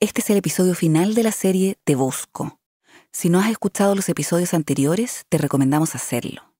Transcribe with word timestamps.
Este 0.00 0.20
es 0.20 0.30
el 0.30 0.36
episodio 0.36 0.76
final 0.76 1.16
de 1.16 1.24
la 1.24 1.32
serie 1.32 1.76
Te 1.82 1.96
Busco. 1.96 2.60
Si 3.10 3.30
no 3.30 3.40
has 3.40 3.50
escuchado 3.50 3.96
los 3.96 4.08
episodios 4.08 4.54
anteriores, 4.54 5.24
te 5.28 5.38
recomendamos 5.38 5.96
hacerlo. 5.96 6.54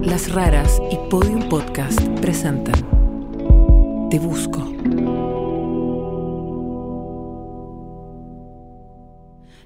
Las 0.00 0.32
Raras 0.32 0.80
y 0.90 0.96
Podium 1.10 1.46
Podcast 1.50 2.00
presentan 2.22 4.08
Te 4.08 4.18
Busco. 4.18 4.64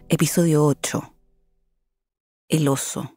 Episodio 0.09 0.65
8. 0.65 1.15
El 2.49 2.67
oso. 2.67 3.15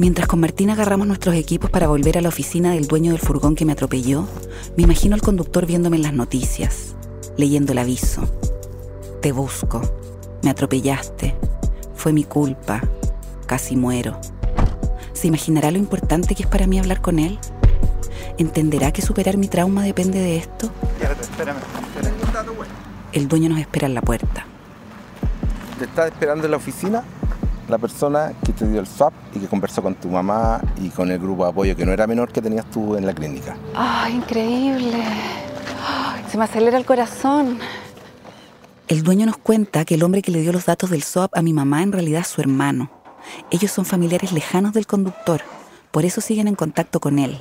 Mientras 0.00 0.28
con 0.28 0.40
Martín 0.40 0.70
agarramos 0.70 1.06
nuestros 1.06 1.34
equipos 1.34 1.68
para 1.68 1.86
volver 1.86 2.16
a 2.16 2.22
la 2.22 2.30
oficina 2.30 2.72
del 2.72 2.86
dueño 2.86 3.12
del 3.12 3.20
furgón 3.20 3.54
que 3.54 3.66
me 3.66 3.72
atropelló, 3.72 4.26
me 4.74 4.84
imagino 4.84 5.14
al 5.14 5.20
conductor 5.20 5.66
viéndome 5.66 5.98
en 5.98 6.02
las 6.04 6.14
noticias, 6.14 6.94
leyendo 7.36 7.72
el 7.72 7.78
aviso. 7.80 8.22
Te 9.20 9.30
busco. 9.30 9.82
Me 10.42 10.48
atropellaste. 10.48 11.36
Fue 11.94 12.14
mi 12.14 12.24
culpa. 12.24 12.80
Casi 13.44 13.76
muero. 13.76 14.18
¿Se 15.12 15.26
imaginará 15.26 15.70
lo 15.70 15.76
importante 15.76 16.34
que 16.34 16.44
es 16.44 16.48
para 16.48 16.66
mí 16.66 16.78
hablar 16.78 17.02
con 17.02 17.18
él? 17.18 17.38
¿Entenderá 18.38 18.92
que 18.92 19.02
superar 19.02 19.36
mi 19.36 19.48
trauma 19.48 19.84
depende 19.84 20.18
de 20.18 20.38
esto? 20.38 20.70
El 23.12 23.28
dueño 23.28 23.50
nos 23.50 23.58
espera 23.58 23.86
en 23.86 23.92
la 23.92 24.00
puerta. 24.00 24.46
Te 25.78 25.84
está 25.84 26.06
esperando 26.08 26.46
en 26.46 26.52
la 26.52 26.56
oficina 26.56 27.04
la 27.70 27.78
persona 27.78 28.32
que 28.44 28.52
te 28.52 28.66
dio 28.68 28.80
el 28.80 28.86
swap 28.86 29.12
y 29.34 29.38
que 29.38 29.46
conversó 29.46 29.82
con 29.82 29.94
tu 29.94 30.08
mamá 30.08 30.60
y 30.80 30.88
con 30.88 31.10
el 31.10 31.18
grupo 31.18 31.44
de 31.44 31.50
apoyo 31.50 31.76
que 31.76 31.86
no 31.86 31.92
era 31.92 32.06
menor 32.06 32.32
que 32.32 32.42
tenías 32.42 32.68
tú 32.70 32.96
en 32.96 33.06
la 33.06 33.14
clínica. 33.14 33.56
¡Ay, 33.74 34.16
increíble! 34.16 35.02
Ay, 35.86 36.24
se 36.28 36.36
me 36.36 36.44
acelera 36.44 36.76
el 36.76 36.84
corazón. 36.84 37.58
El 38.88 39.02
dueño 39.02 39.24
nos 39.26 39.36
cuenta 39.36 39.84
que 39.84 39.94
el 39.94 40.02
hombre 40.02 40.20
que 40.20 40.32
le 40.32 40.40
dio 40.40 40.52
los 40.52 40.66
datos 40.66 40.90
del 40.90 41.02
SOAP 41.02 41.36
a 41.36 41.42
mi 41.42 41.52
mamá 41.52 41.82
en 41.82 41.92
realidad 41.92 42.22
es 42.22 42.26
su 42.26 42.40
hermano. 42.40 42.90
Ellos 43.50 43.70
son 43.70 43.84
familiares 43.84 44.32
lejanos 44.32 44.72
del 44.72 44.86
conductor, 44.86 45.42
por 45.92 46.04
eso 46.04 46.20
siguen 46.20 46.48
en 46.48 46.56
contacto 46.56 46.98
con 47.00 47.18
él. 47.18 47.40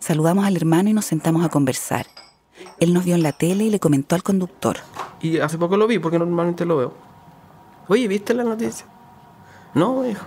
Saludamos 0.00 0.46
al 0.46 0.56
hermano 0.56 0.88
y 0.88 0.92
nos 0.92 1.04
sentamos 1.04 1.44
a 1.44 1.48
conversar. 1.48 2.06
Él 2.80 2.94
nos 2.94 3.04
vio 3.04 3.14
en 3.14 3.22
la 3.22 3.32
tele 3.32 3.64
y 3.64 3.70
le 3.70 3.80
comentó 3.80 4.14
al 4.14 4.22
conductor. 4.22 4.78
Y 5.20 5.38
hace 5.38 5.58
poco 5.58 5.76
lo 5.76 5.86
vi 5.86 5.98
porque 5.98 6.18
normalmente 6.18 6.64
lo 6.64 6.76
veo. 6.76 7.11
Oye, 7.88 8.08
¿viste 8.08 8.34
la 8.34 8.44
noticia? 8.44 8.86
No, 9.74 10.06
hijo. 10.06 10.26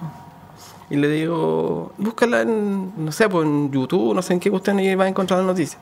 Y 0.89 0.97
le 0.97 1.07
digo, 1.07 1.93
búscala 1.97 2.41
en, 2.41 2.93
no 2.97 3.11
sé, 3.11 3.27
pues 3.27 3.47
YouTube, 3.71 4.13
no 4.13 4.21
sé 4.21 4.33
en 4.33 4.39
qué 4.39 4.49
usted 4.49 4.73
va 4.99 5.05
a 5.05 5.07
encontrar 5.07 5.39
la 5.39 5.45
noticia. 5.45 5.79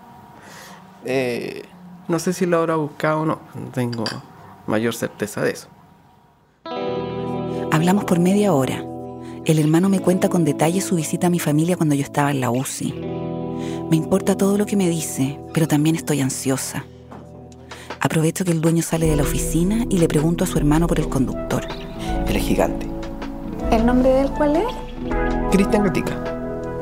Eh, 1.05 1.63
no 2.07 2.19
sé 2.19 2.31
si 2.33 2.45
lo 2.45 2.59
habrá 2.59 2.75
buscado 2.75 3.21
o 3.21 3.25
no, 3.25 3.39
no 3.55 3.67
tengo 3.71 4.03
mayor 4.67 4.95
certeza 4.95 5.41
de 5.41 5.51
eso. 5.51 5.67
Hablamos 7.71 8.05
por 8.05 8.19
media 8.19 8.53
hora. 8.53 8.83
El 9.45 9.59
hermano 9.59 9.89
me 9.89 9.99
cuenta 9.99 10.29
con 10.29 10.45
detalle 10.45 10.79
su 10.79 10.95
visita 10.95 11.27
a 11.27 11.29
mi 11.29 11.39
familia 11.39 11.75
cuando 11.75 11.95
yo 11.95 12.03
estaba 12.03 12.31
en 12.31 12.39
la 12.39 12.49
UCI. 12.49 12.93
Me 13.89 13.97
importa 13.97 14.37
todo 14.37 14.57
lo 14.57 14.65
que 14.65 14.77
me 14.77 14.87
dice, 14.87 15.39
pero 15.53 15.67
también 15.67 15.97
estoy 15.97 16.21
ansiosa. 16.21 16.85
Aprovecho 18.03 18.43
que 18.43 18.51
el 18.51 18.59
dueño 18.59 18.83
sale 18.83 19.07
de 19.07 19.15
la 19.15 19.23
oficina 19.23 19.85
y 19.89 19.97
le 19.97 20.09
pregunto 20.09 20.43
a 20.43 20.47
su 20.47 20.57
hermano 20.57 20.87
por 20.87 20.99
el 20.99 21.07
conductor. 21.07 21.63
Él 22.27 22.35
es 22.35 22.43
gigante. 22.43 22.85
¿El 23.71 23.85
nombre 23.85 24.09
de 24.09 24.21
él 24.23 24.29
cuál 24.35 24.57
es? 24.57 24.65
Cristian 25.51 25.85
Gatica. 25.85 26.13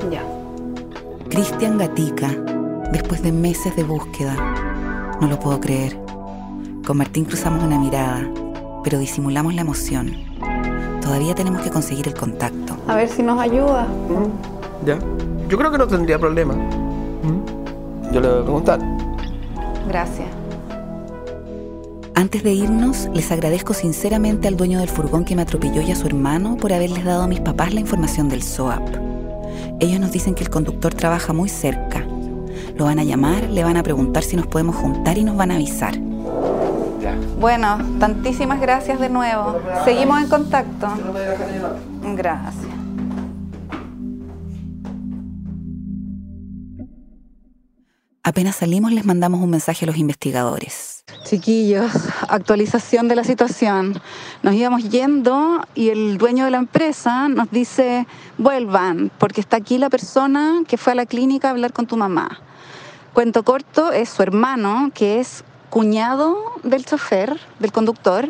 Ya. 0.09 0.23
Cristian 1.29 1.77
Gatica, 1.77 2.29
después 2.91 3.21
de 3.21 3.31
meses 3.31 3.75
de 3.75 3.83
búsqueda. 3.83 4.35
No 5.21 5.27
lo 5.27 5.39
puedo 5.39 5.59
creer. 5.59 5.95
Con 6.87 6.97
Martín 6.97 7.25
cruzamos 7.25 7.63
una 7.63 7.77
mirada, 7.77 8.27
pero 8.83 8.97
disimulamos 8.97 9.53
la 9.53 9.61
emoción. 9.61 10.11
Todavía 11.01 11.35
tenemos 11.35 11.61
que 11.61 11.69
conseguir 11.69 12.07
el 12.07 12.15
contacto. 12.15 12.75
A 12.87 12.95
ver 12.95 13.07
si 13.07 13.21
nos 13.21 13.39
ayuda. 13.39 13.83
Mm, 14.09 14.85
Ya. 14.87 14.97
Yo 15.47 15.55
creo 15.57 15.69
que 15.71 15.77
no 15.77 15.85
tendría 15.85 16.17
problema. 16.17 16.55
Mm. 16.55 18.11
Yo 18.11 18.21
le 18.21 18.27
voy 18.27 18.39
a 18.39 18.43
preguntar. 18.43 18.79
Gracias. 19.87 20.40
Antes 22.15 22.43
de 22.43 22.53
irnos, 22.53 23.09
les 23.13 23.31
agradezco 23.31 23.73
sinceramente 23.73 24.47
al 24.47 24.57
dueño 24.57 24.79
del 24.79 24.89
furgón 24.89 25.25
que 25.25 25.35
me 25.35 25.41
atropelló 25.41 25.81
y 25.81 25.91
a 25.91 25.95
su 25.95 26.07
hermano 26.07 26.57
por 26.57 26.73
haberles 26.73 27.03
dado 27.03 27.23
a 27.23 27.27
mis 27.27 27.39
papás 27.39 27.73
la 27.73 27.79
información 27.79 28.29
del 28.29 28.43
SOAP. 28.43 28.87
Ellos 29.79 29.99
nos 29.99 30.11
dicen 30.11 30.35
que 30.35 30.43
el 30.43 30.49
conductor 30.49 30.93
trabaja 30.93 31.33
muy 31.33 31.49
cerca. 31.49 32.05
Lo 32.75 32.85
van 32.85 32.99
a 32.99 33.03
llamar, 33.03 33.49
le 33.49 33.63
van 33.63 33.77
a 33.77 33.83
preguntar 33.83 34.23
si 34.23 34.35
nos 34.35 34.47
podemos 34.47 34.75
juntar 34.75 35.17
y 35.17 35.23
nos 35.23 35.35
van 35.37 35.51
a 35.51 35.55
avisar. 35.55 35.97
Bueno, 37.39 37.79
tantísimas 37.99 38.61
gracias 38.61 38.99
de 38.99 39.09
nuevo. 39.09 39.59
Seguimos 39.83 40.21
en 40.21 40.29
contacto. 40.29 40.87
Gracias. 42.15 42.65
Apenas 48.23 48.57
salimos 48.57 48.91
les 48.91 49.05
mandamos 49.05 49.41
un 49.41 49.49
mensaje 49.49 49.85
a 49.85 49.87
los 49.87 49.97
investigadores. 49.97 50.90
Chiquillos, 51.23 51.91
actualización 52.27 53.07
de 53.07 53.15
la 53.15 53.23
situación. 53.23 54.01
Nos 54.43 54.53
íbamos 54.53 54.89
yendo 54.89 55.61
y 55.75 55.89
el 55.89 56.17
dueño 56.17 56.45
de 56.45 56.51
la 56.51 56.57
empresa 56.57 57.27
nos 57.29 57.49
dice, 57.51 58.07
vuelvan, 58.37 59.11
porque 59.17 59.39
está 59.41 59.57
aquí 59.57 59.77
la 59.77 59.89
persona 59.89 60.63
que 60.67 60.77
fue 60.77 60.93
a 60.93 60.95
la 60.95 61.05
clínica 61.05 61.47
a 61.47 61.51
hablar 61.51 61.73
con 61.73 61.85
tu 61.87 61.95
mamá. 61.97 62.39
Cuento 63.13 63.43
corto, 63.43 63.91
es 63.91 64.09
su 64.09 64.23
hermano, 64.23 64.91
que 64.93 65.19
es 65.19 65.43
cuñado 65.69 66.37
del 66.63 66.85
chofer, 66.85 67.39
del 67.59 67.71
conductor, 67.71 68.29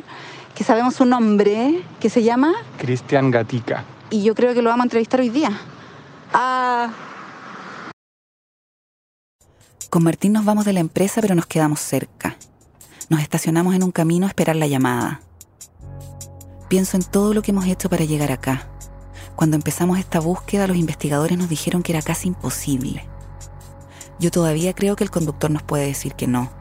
que 0.56 0.64
sabemos 0.64 0.96
su 0.96 1.06
nombre, 1.06 1.82
que 2.00 2.10
se 2.10 2.24
llama, 2.24 2.54
Cristian 2.78 3.32
Gatica. 3.32 3.84
y 4.10 4.22
yo 4.24 4.36
creo 4.36 4.54
que 4.54 4.62
lo 4.62 4.70
vamos 4.70 4.84
a 4.84 4.88
entrevistar 4.88 5.22
hoy 5.22 5.30
día. 5.30 5.52
Ah, 6.34 6.90
Con 9.90 10.04
Martín 10.04 10.34
nos 10.34 10.46
vamos 10.46 10.66
de 10.66 10.74
la 10.74 10.80
empresa, 10.80 11.20
pero 11.22 11.36
nos 11.36 11.46
quedamos 11.46 11.80
cerca. 11.82 12.38
Nos 13.12 13.20
estacionamos 13.20 13.76
en 13.76 13.84
un 13.84 13.92
camino 13.92 14.26
a 14.26 14.30
esperar 14.30 14.56
la 14.56 14.68
llamada. 14.68 15.20
Pienso 16.70 16.96
en 16.96 17.04
todo 17.04 17.34
lo 17.34 17.42
que 17.42 17.52
hemos 17.52 17.66
hecho 17.66 17.90
para 17.90 18.06
llegar 18.06 18.32
acá. 18.32 18.70
Cuando 19.36 19.58
empezamos 19.58 20.00
esta 20.00 20.22
búsqueda, 20.22 20.66
los 20.66 20.78
investigadores 20.78 21.38
nos 21.38 21.50
dijeron 21.50 21.84
que 21.84 21.92
era 21.92 22.02
casi 22.02 22.30
imposible. 22.30 23.06
Yo 24.18 24.32
todavía 24.32 24.72
creo 24.72 24.96
que 24.96 25.04
el 25.04 25.12
conductor 25.12 25.52
nos 25.52 25.62
puede 25.62 25.88
decir 25.88 26.14
que 26.14 26.26
no. 26.26 26.54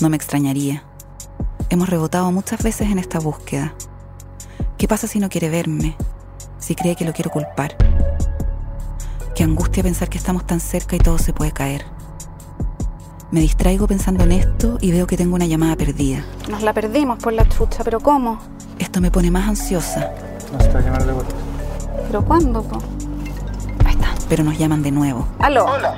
No 0.00 0.08
me 0.08 0.16
extrañaría. 0.16 0.84
Hemos 1.70 1.88
rebotado 1.88 2.30
muchas 2.30 2.62
veces 2.62 2.88
en 2.88 3.00
esta 3.00 3.18
búsqueda. 3.18 3.74
¿Qué 4.78 4.86
pasa 4.86 5.08
si 5.08 5.18
no 5.18 5.28
quiere 5.28 5.50
verme? 5.50 5.96
Si 6.60 6.76
cree 6.76 6.94
que 6.94 7.04
lo 7.04 7.12
quiero 7.12 7.32
culpar. 7.32 7.76
Qué 9.34 9.42
angustia 9.42 9.82
pensar 9.82 10.08
que 10.08 10.18
estamos 10.18 10.46
tan 10.46 10.60
cerca 10.60 10.94
y 10.94 11.00
todo 11.00 11.18
se 11.18 11.32
puede 11.32 11.50
caer. 11.50 11.84
Me 13.30 13.40
distraigo 13.40 13.86
pensando 13.86 14.24
en 14.24 14.32
esto 14.32 14.78
y 14.80 14.90
veo 14.90 15.06
que 15.06 15.16
tengo 15.16 15.36
una 15.36 15.46
llamada 15.46 15.76
perdida. 15.76 16.24
nos 16.48 16.62
la 16.62 16.72
perdimos 16.72 17.18
por 17.18 17.32
la 17.32 17.48
chucha, 17.48 17.84
pero 17.84 18.00
¿cómo? 18.00 18.38
Esto 18.78 19.00
me 19.00 19.10
pone 19.10 19.30
más 19.30 19.48
ansiosa, 19.48 20.10
Nos 20.52 20.64
está 20.64 20.80
llamando 20.80 21.06
de 21.06 21.12
vuelta. 21.12 21.34
¿Pero 22.08 22.24
cuándo, 22.24 22.62
po? 22.62 22.78
Ahí 23.86 23.92
está. 23.94 24.08
pero 24.28 24.42
nos 24.42 24.58
llaman 24.58 24.82
de 24.82 24.90
nuevo. 24.90 25.28
Aló, 25.38 25.64
Hola, 25.66 25.96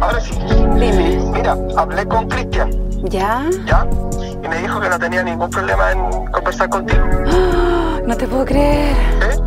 ahora 0.00 0.20
sí. 0.20 0.32
dime. 0.74 1.20
Mira, 1.32 1.56
hablé 1.76 2.04
con 2.06 2.28
Cristian, 2.28 2.70
¿Ya? 3.04 3.48
¿ya? 3.64 3.86
Y 4.42 4.48
me 4.48 4.58
dijo 4.58 4.80
que 4.80 4.88
no 4.88 4.98
tenía 4.98 5.22
ningún 5.22 5.50
problema 5.50 5.92
en 5.92 6.26
conversar 6.32 6.68
contigo. 6.68 7.02
No 8.04 8.16
te 8.16 8.26
puedo 8.26 8.44
creer. 8.44 8.96
¿eh? 9.22 9.38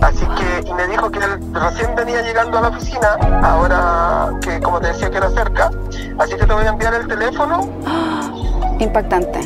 Así 0.00 0.24
que, 0.24 0.66
y 0.66 0.72
me 0.72 0.86
dijo 0.88 1.10
que 1.10 1.18
él 1.18 1.38
recién 1.52 1.94
venía 1.94 2.22
llegando 2.22 2.56
a 2.56 2.62
la 2.62 2.68
oficina, 2.68 3.08
ahora 3.42 4.30
que 4.40 4.58
como 4.60 4.80
te 4.80 4.86
decía 4.88 5.10
que 5.10 5.18
era 5.18 5.28
cerca, 5.28 5.70
así 6.18 6.32
que 6.36 6.46
te 6.46 6.52
voy 6.52 6.64
a 6.64 6.68
enviar 6.70 6.94
el 6.94 7.06
teléfono, 7.08 7.68
Impactante. 8.78 9.40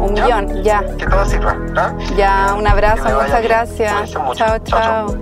Un 0.00 0.14
¿Ya? 0.14 0.24
millón, 0.42 0.62
ya. 0.62 0.84
que 0.96 1.06
todo 1.06 1.24
sirva, 1.24 1.56
¿ah? 1.76 1.96
Ya, 2.16 2.54
un 2.58 2.66
abrazo, 2.66 3.04
muchas 3.04 3.30
bien. 3.40 3.42
gracias. 3.44 4.10
Chao, 4.10 4.34
Chao, 4.34 4.58
chao. 4.64 5.14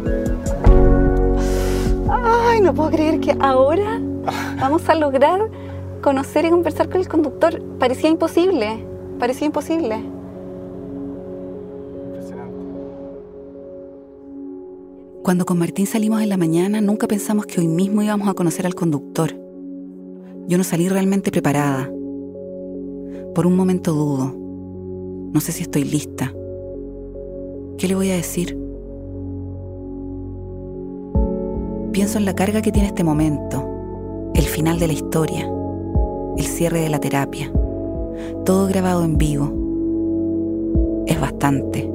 Ay, 2.49 2.61
no 2.61 2.75
puedo 2.75 2.91
creer 2.91 3.21
que 3.21 3.37
ahora 3.41 4.01
vamos 4.61 4.89
a 4.89 4.95
lograr 4.95 5.49
conocer 6.03 6.45
y 6.45 6.51
conversar 6.51 6.89
con 6.89 7.01
el 7.01 7.09
conductor. 7.09 7.63
Parecía 7.79 8.11
imposible, 8.11 8.85
parecía 9.19 9.47
imposible. 9.47 10.03
Cuando 15.23 15.45
con 15.45 15.59
Martín 15.59 15.87
salimos 15.87 16.21
en 16.23 16.29
la 16.29 16.37
mañana, 16.37 16.81
nunca 16.81 17.09
pensamos 17.09 17.47
que 17.47 17.61
hoy 17.61 17.67
mismo 17.69 18.03
íbamos 18.03 18.29
a 18.29 18.35
conocer 18.35 18.65
al 18.67 18.75
conductor. 18.77 19.46
Yo 20.49 20.59
no 20.59 20.65
salí 20.65 20.89
realmente 20.89 21.31
preparada. 21.31 21.91
Por 23.35 23.47
un 23.47 23.57
momento 23.57 23.93
dudo. 23.93 24.33
No 25.33 25.41
sé 25.41 25.53
si 25.53 25.63
estoy 25.63 25.85
lista. 25.85 26.33
¿Qué 27.79 27.89
le 27.89 27.95
voy 27.95 28.11
a 28.11 28.17
decir? 28.17 28.57
Pienso 31.93 32.19
en 32.19 32.25
la 32.25 32.35
carga 32.35 32.63
que 32.63 32.73
tiene 32.73 32.89
este 32.89 33.05
momento, 33.05 33.67
el 34.35 34.45
final 34.45 34.79
de 34.79 34.87
la 34.87 34.93
historia. 34.93 35.51
el 36.37 36.45
cierre 36.45 36.81
de 36.81 36.91
la 36.91 37.01
terapia. 37.01 37.51
Todo 38.45 38.69
grabado 38.69 39.05
en 39.05 39.17
vivo. 39.17 41.05
Es 41.07 41.21
bastante. 41.21 41.91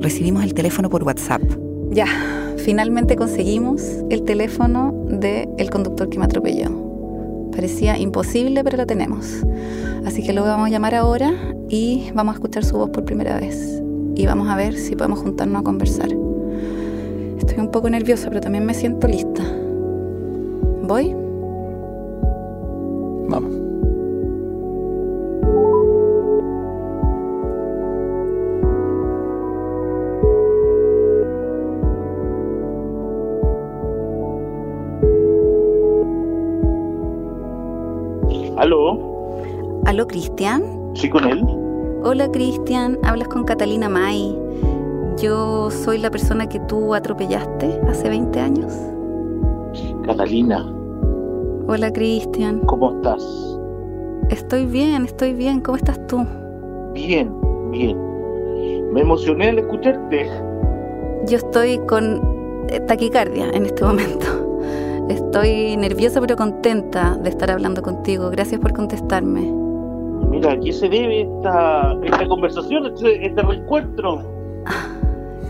Recibimos 0.00 0.42
el 0.42 0.54
teléfono 0.54 0.88
por 0.88 1.04
WhatsApp. 1.04 1.42
Ya, 1.90 2.06
finalmente 2.64 3.14
conseguimos 3.14 3.82
el 4.08 4.22
teléfono 4.22 4.94
del 5.06 5.70
conductor 5.70 6.08
que 6.08 6.18
me 6.18 6.24
atropelló. 6.24 7.50
Parecía 7.52 7.98
imposible, 7.98 8.64
pero 8.64 8.78
lo 8.78 8.86
tenemos. 8.86 9.44
Así 10.06 10.22
que 10.22 10.32
lo 10.32 10.42
vamos 10.42 10.68
a 10.68 10.70
llamar 10.70 10.94
ahora 10.94 11.32
y 11.68 12.10
vamos 12.14 12.32
a 12.32 12.36
escuchar 12.36 12.64
su 12.64 12.76
voz 12.76 12.90
por 12.90 13.04
primera 13.04 13.38
vez. 13.38 13.82
Y 14.14 14.26
vamos 14.26 14.48
a 14.48 14.56
ver 14.56 14.76
si 14.76 14.96
podemos 14.96 15.20
juntarnos 15.20 15.60
a 15.60 15.64
conversar. 15.64 16.08
Estoy 17.38 17.58
un 17.58 17.70
poco 17.70 17.90
nerviosa, 17.90 18.28
pero 18.30 18.40
también 18.40 18.64
me 18.64 18.72
siento 18.72 19.06
lista. 19.06 19.44
¿Voy? 20.82 21.23
Cristian? 40.34 40.64
¿Sí 40.94 41.08
con 41.08 41.24
él? 41.26 41.44
Hola, 42.02 42.28
Cristian. 42.32 42.98
Hablas 43.04 43.28
con 43.28 43.44
Catalina 43.44 43.88
May. 43.88 44.36
Yo 45.16 45.70
soy 45.70 45.98
la 45.98 46.10
persona 46.10 46.48
que 46.48 46.58
tú 46.58 46.92
atropellaste 46.92 47.80
hace 47.88 48.08
20 48.08 48.40
años. 48.40 48.72
Catalina, 50.04 50.68
Hola, 51.68 51.92
Cristian. 51.92 52.60
¿cómo 52.66 52.96
estás? 52.96 53.24
Estoy 54.28 54.66
bien, 54.66 55.04
estoy 55.04 55.34
bien. 55.34 55.60
¿Cómo 55.60 55.76
estás 55.76 56.04
tú? 56.08 56.26
Bien, 56.94 57.32
bien. 57.70 57.96
Me 58.92 59.02
emocioné 59.02 59.50
al 59.50 59.60
escucharte. 59.60 60.28
Yo 61.28 61.36
estoy 61.36 61.78
con 61.86 62.66
eh, 62.70 62.80
taquicardia 62.80 63.50
en 63.50 63.66
este 63.66 63.84
momento. 63.84 64.26
Estoy 65.08 65.76
nerviosa 65.76 66.20
pero 66.20 66.34
contenta 66.34 67.16
de 67.22 67.28
estar 67.28 67.52
hablando 67.52 67.82
contigo. 67.82 68.30
Gracias 68.30 68.60
por 68.60 68.72
contestarme. 68.72 69.63
Mira, 70.34 70.52
¿a 70.52 70.60
qué 70.60 70.72
se 70.72 70.88
debe 70.88 71.22
esta, 71.22 71.96
esta 72.02 72.26
conversación, 72.26 72.86
este, 72.86 73.26
este 73.26 73.42
reencuentro? 73.42 74.22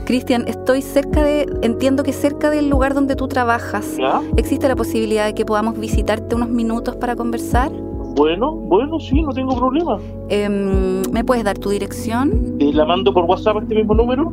Cristian, 0.04 0.44
estoy 0.46 0.82
cerca 0.82 1.22
de, 1.24 1.46
entiendo 1.62 2.02
que 2.02 2.12
cerca 2.12 2.50
del 2.50 2.68
lugar 2.68 2.92
donde 2.92 3.16
tú 3.16 3.26
trabajas. 3.26 3.96
¿Ya? 3.96 4.20
¿Existe 4.36 4.68
la 4.68 4.76
posibilidad 4.76 5.24
de 5.24 5.34
que 5.34 5.46
podamos 5.46 5.78
visitarte 5.78 6.34
unos 6.34 6.50
minutos 6.50 6.96
para 6.96 7.16
conversar? 7.16 7.72
Bueno, 8.16 8.52
bueno, 8.52 9.00
sí, 9.00 9.22
no 9.22 9.32
tengo 9.32 9.56
problema. 9.56 9.98
Em, 10.28 11.02
¿Me 11.10 11.24
puedes 11.24 11.42
dar 11.44 11.58
tu 11.58 11.70
dirección? 11.70 12.58
Te 12.58 12.72
la 12.72 12.84
mando 12.84 13.12
por 13.12 13.24
WhatsApp 13.24 13.56
a 13.56 13.60
este 13.60 13.74
mismo 13.74 13.94
número. 13.94 14.30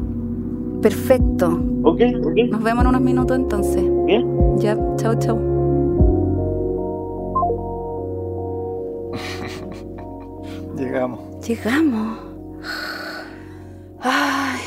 Perfecto. 0.81 1.59
¿Ok? 1.83 2.01
¿Ok? 2.23 2.37
Nos 2.49 2.61
vemos 2.61 2.83
en 2.83 2.89
unos 2.89 3.01
minutos 3.01 3.37
entonces. 3.37 3.83
Bien. 4.05 4.27
Ya, 4.57 4.77
chao, 4.97 5.15
chao. 5.17 5.50
Llegamos. 10.91 11.47
Llegamos. 11.47 12.19
Ay. 14.01 14.59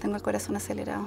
Tengo 0.00 0.16
el 0.16 0.22
corazón 0.22 0.56
acelerado. 0.56 1.06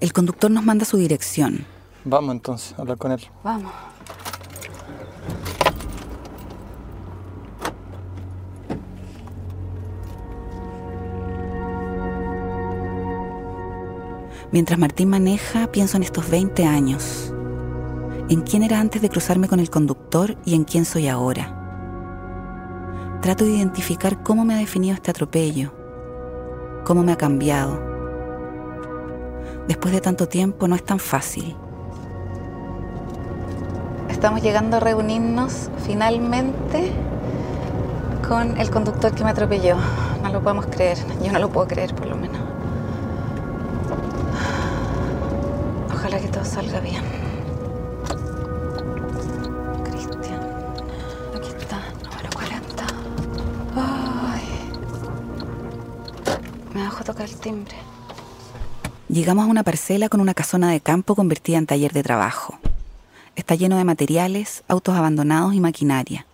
El 0.00 0.14
conductor 0.14 0.50
nos 0.50 0.64
manda 0.64 0.86
su 0.86 0.96
dirección. 0.96 1.66
Vamos 2.06 2.34
entonces 2.34 2.72
a 2.78 2.80
hablar 2.80 2.96
con 2.96 3.12
él. 3.12 3.20
Vamos. 3.44 3.70
Mientras 14.50 14.78
Martín 14.78 15.10
maneja, 15.10 15.70
pienso 15.70 15.98
en 15.98 16.04
estos 16.04 16.30
20 16.30 16.64
años. 16.64 17.29
En 18.30 18.42
quién 18.42 18.62
era 18.62 18.78
antes 18.78 19.02
de 19.02 19.08
cruzarme 19.08 19.48
con 19.48 19.58
el 19.58 19.70
conductor 19.70 20.36
y 20.44 20.54
en 20.54 20.62
quién 20.62 20.84
soy 20.84 21.08
ahora. 21.08 21.52
Trato 23.20 23.44
de 23.44 23.50
identificar 23.50 24.22
cómo 24.22 24.44
me 24.44 24.54
ha 24.54 24.58
definido 24.58 24.94
este 24.94 25.10
atropello, 25.10 25.72
cómo 26.84 27.02
me 27.02 27.10
ha 27.10 27.16
cambiado. 27.16 27.82
Después 29.66 29.92
de 29.92 30.00
tanto 30.00 30.28
tiempo 30.28 30.68
no 30.68 30.76
es 30.76 30.84
tan 30.84 31.00
fácil. 31.00 31.56
Estamos 34.08 34.42
llegando 34.42 34.76
a 34.76 34.80
reunirnos 34.80 35.68
finalmente 35.84 36.92
con 38.28 38.58
el 38.58 38.70
conductor 38.70 39.12
que 39.12 39.24
me 39.24 39.30
atropelló. 39.30 39.74
No 40.22 40.28
lo 40.28 40.40
podemos 40.40 40.66
creer. 40.66 40.98
Yo 41.20 41.32
no 41.32 41.40
lo 41.40 41.48
puedo 41.48 41.66
creer, 41.66 41.96
por 41.96 42.06
lo 42.06 42.14
menos. 42.14 42.38
Ojalá 45.92 46.20
que 46.20 46.28
todo 46.28 46.44
salga 46.44 46.78
bien. 46.78 47.19
Me 56.74 56.82
bajo 56.82 57.00
a 57.00 57.04
tocar 57.04 57.28
el 57.28 57.36
timbre. 57.36 57.74
Llegamos 59.08 59.46
a 59.46 59.48
una 59.48 59.64
parcela 59.64 60.08
con 60.08 60.20
una 60.20 60.34
casona 60.34 60.70
de 60.70 60.80
campo 60.80 61.16
convertida 61.16 61.58
en 61.58 61.66
taller 61.66 61.92
de 61.92 62.02
trabajo. 62.02 62.58
Está 63.34 63.56
lleno 63.56 63.76
de 63.76 63.84
materiales, 63.84 64.62
autos 64.68 64.96
abandonados 64.96 65.54
y 65.54 65.60
maquinaria. 65.60 66.26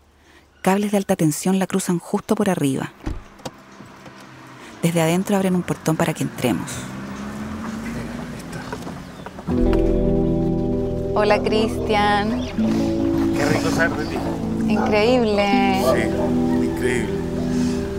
Cables 0.61 0.91
de 0.91 0.99
alta 0.99 1.17
tensión 1.17 1.59
la 1.59 1.67
cruzan 1.67 1.99
justo 1.99 2.35
por 2.35 2.51
arriba. 2.51 2.93
Desde 4.83 5.01
adentro 5.01 5.37
abren 5.37 5.55
un 5.55 5.63
portón 5.63 5.97
para 5.97 6.13
que 6.13 6.25
entremos. 6.25 6.71
Hola, 11.15 11.43
Cristian. 11.43 12.43
Qué 13.37 13.47
rico 13.47 13.71
saber 13.71 13.99
de 13.99 14.05
ti. 14.07 14.17
Increíble. 14.69 15.83
Sí, 15.95 16.67
increíble. 16.67 17.26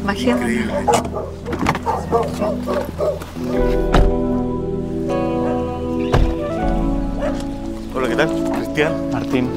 Imagínate. 0.08 0.42
Increíble. 0.42 0.74
Hola, 7.94 8.08
¿qué 8.08 8.16
tal? 8.16 8.52
Cristian. 8.54 9.12
Martín, 9.12 9.50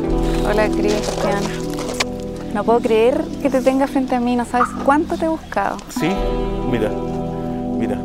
Hola, 0.44 0.68
Cristian. 0.70 1.44
No 2.52 2.64
puedo 2.64 2.80
creer 2.80 3.24
que 3.40 3.48
te 3.48 3.60
tenga 3.60 3.86
frente 3.86 4.16
a 4.16 4.20
mí. 4.20 4.34
No 4.34 4.44
sabes 4.44 4.66
cuánto 4.84 5.16
te 5.16 5.26
he 5.26 5.28
buscado. 5.28 5.76
Sí, 5.88 6.10
mira, 6.68 6.90
mira. 7.78 8.02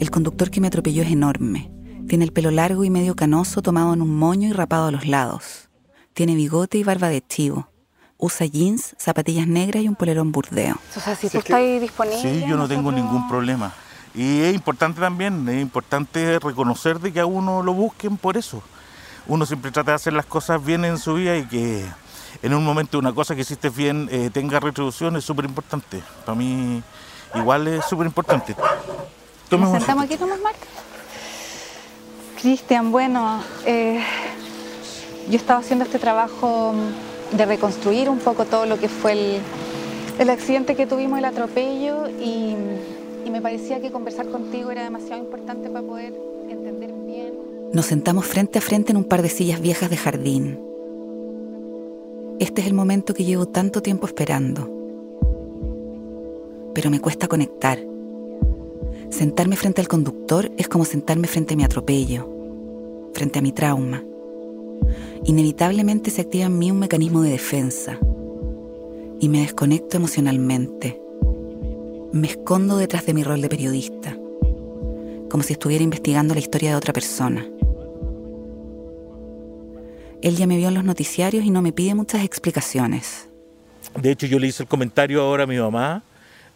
El 0.00 0.10
conductor 0.10 0.50
que 0.50 0.60
me 0.60 0.66
atropelló 0.66 1.04
es 1.04 1.12
enorme. 1.12 1.70
Tiene 2.08 2.24
el 2.24 2.32
pelo 2.32 2.50
largo 2.50 2.82
y 2.82 2.90
medio 2.90 3.14
canoso 3.14 3.62
tomado 3.62 3.94
en 3.94 4.02
un 4.02 4.12
moño 4.18 4.48
y 4.48 4.52
rapado 4.52 4.88
a 4.88 4.90
los 4.90 5.06
lados. 5.06 5.70
Tiene 6.12 6.34
bigote 6.34 6.78
y 6.78 6.82
barba 6.82 7.08
de 7.08 7.24
chivo. 7.24 7.68
Usa 8.24 8.46
jeans, 8.46 8.94
zapatillas 8.98 9.46
negras 9.46 9.82
y 9.82 9.88
un 9.88 9.96
polerón 9.96 10.32
burdeo. 10.32 10.76
O 10.96 11.00
sea, 11.00 11.14
si 11.14 11.28
tú 11.28 11.40
estás 11.40 11.60
disponible. 11.78 12.22
Sí, 12.22 12.42
yo 12.48 12.56
no 12.56 12.66
tengo 12.66 12.90
ningún 12.90 13.28
problema. 13.28 13.74
Y 14.14 14.40
es 14.40 14.54
importante 14.54 14.98
también, 14.98 15.46
es 15.46 15.60
importante 15.60 16.38
reconocer 16.38 17.00
de 17.00 17.12
que 17.12 17.20
a 17.20 17.26
uno 17.26 17.62
lo 17.62 17.74
busquen 17.74 18.16
por 18.16 18.38
eso. 18.38 18.62
Uno 19.26 19.44
siempre 19.44 19.70
trata 19.70 19.90
de 19.90 19.96
hacer 19.96 20.14
las 20.14 20.24
cosas 20.24 20.64
bien 20.64 20.86
en 20.86 20.96
su 20.96 21.12
vida 21.12 21.36
y 21.36 21.44
que 21.44 21.84
en 22.42 22.54
un 22.54 22.64
momento 22.64 22.98
una 22.98 23.12
cosa 23.12 23.34
que 23.34 23.42
hiciste 23.42 23.68
bien 23.68 24.08
eh, 24.10 24.30
tenga 24.32 24.58
retribución 24.58 25.16
es 25.16 25.24
súper 25.24 25.44
importante. 25.44 26.02
Para 26.24 26.34
mí 26.34 26.82
igual 27.34 27.68
es 27.68 27.84
súper 27.84 28.06
importante. 28.06 28.56
¿Nos 29.50 29.70
sentamos 29.70 30.04
aquí, 30.04 30.16
Tomás 30.16 30.40
Marc? 30.40 30.56
Cristian, 32.40 32.90
bueno, 32.90 33.42
eh, 33.66 34.02
yo 35.28 35.36
estaba 35.36 35.60
haciendo 35.60 35.84
este 35.84 35.98
trabajo 35.98 36.74
de 37.36 37.46
reconstruir 37.46 38.08
un 38.08 38.18
poco 38.18 38.44
todo 38.44 38.66
lo 38.66 38.78
que 38.78 38.88
fue 38.88 39.40
el, 40.18 40.30
accidente 40.30 40.76
que 40.76 40.86
tuvimos, 40.86 41.18
el 41.18 41.24
atropello, 41.24 42.08
y, 42.08 42.54
y 43.24 43.30
me 43.30 43.40
parecía 43.40 43.80
que 43.80 43.90
conversar 43.90 44.26
contigo 44.28 44.70
era 44.70 44.84
demasiado 44.84 45.22
importante 45.22 45.68
para 45.68 45.84
poder 45.84 46.14
entender 46.48 46.92
bien. 47.06 47.34
Nos 47.72 47.86
sentamos 47.86 48.24
frente 48.26 48.58
a 48.58 48.62
frente 48.62 48.92
en 48.92 48.98
un 48.98 49.04
par 49.04 49.22
de 49.22 49.28
sillas 49.28 49.60
viejas 49.60 49.90
de 49.90 49.96
jardín. 49.96 50.60
Este 52.38 52.60
es 52.60 52.66
el 52.66 52.74
momento 52.74 53.14
que 53.14 53.24
llevo 53.24 53.46
tanto 53.46 53.82
tiempo 53.82 54.06
esperando. 54.06 54.70
Pero 56.74 56.90
me 56.90 57.00
cuesta 57.00 57.28
conectar. 57.28 57.78
Sentarme 59.10 59.56
frente 59.56 59.80
al 59.80 59.88
conductor 59.88 60.50
es 60.56 60.68
como 60.68 60.84
sentarme 60.84 61.28
frente 61.28 61.54
a 61.54 61.56
mi 61.56 61.64
atropello, 61.64 62.28
frente 63.12 63.38
a 63.38 63.42
mi 63.42 63.52
trauma 63.52 64.04
inevitablemente 65.24 66.10
se 66.10 66.22
activa 66.22 66.46
en 66.46 66.58
mí 66.58 66.70
un 66.70 66.78
mecanismo 66.78 67.22
de 67.22 67.30
defensa 67.30 67.98
y 69.20 69.28
me 69.28 69.40
desconecto 69.40 69.96
emocionalmente. 69.96 71.00
Me 72.12 72.28
escondo 72.28 72.76
detrás 72.76 73.06
de 73.06 73.14
mi 73.14 73.24
rol 73.24 73.40
de 73.40 73.48
periodista, 73.48 74.16
como 75.30 75.42
si 75.42 75.54
estuviera 75.54 75.82
investigando 75.82 76.34
la 76.34 76.40
historia 76.40 76.70
de 76.70 76.76
otra 76.76 76.92
persona. 76.92 77.46
Él 80.22 80.36
ya 80.36 80.46
me 80.46 80.56
vio 80.56 80.68
en 80.68 80.74
los 80.74 80.84
noticiarios 80.84 81.44
y 81.44 81.50
no 81.50 81.60
me 81.60 81.72
pide 81.72 81.94
muchas 81.94 82.24
explicaciones. 82.24 83.28
De 84.00 84.10
hecho, 84.10 84.26
yo 84.26 84.38
le 84.38 84.46
hice 84.46 84.62
el 84.62 84.68
comentario 84.68 85.22
ahora 85.22 85.44
a 85.44 85.46
mi 85.46 85.58
mamá 85.58 86.02